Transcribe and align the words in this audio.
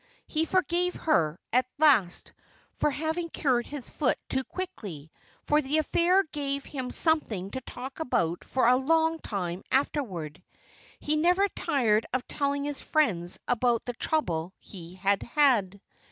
He 0.25 0.45
forgave 0.45 0.95
her, 0.95 1.39
at 1.53 1.67
last, 1.77 2.33
for 2.73 2.89
having 2.89 3.29
cured 3.29 3.67
his 3.67 3.87
foot 3.87 4.17
too 4.29 4.43
quickly, 4.43 5.11
for 5.43 5.61
the 5.61 5.77
affair 5.77 6.23
gave 6.23 6.65
him 6.65 6.89
something 6.89 7.51
to 7.51 7.61
talk 7.61 7.99
about 7.99 8.43
for 8.43 8.65
a 8.67 8.77
long 8.77 9.19
time 9.19 9.63
afterward. 9.71 10.41
He 10.99 11.15
never 11.17 11.47
tired 11.49 12.07
of 12.13 12.27
telling 12.27 12.63
his 12.63 12.81
friends 12.81 13.37
about 13.47 13.85
the 13.85 13.93
trouble 13.93 14.53
he 14.59 14.95
had 14.95 15.21
had. 15.21 15.79